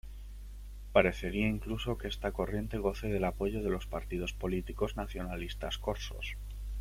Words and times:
Parecería 0.93 1.47
incluso 1.47 1.99
que 1.99 2.07
esta 2.07 2.31
corriente 2.31 2.79
goce 2.79 3.07
del 3.09 3.23
apoyo 3.23 3.61
de 3.61 3.69
los 3.69 3.85
partidos 3.85 4.33
políticos 4.33 4.97
nacionalistas 4.97 5.77
corsos. 5.77 6.37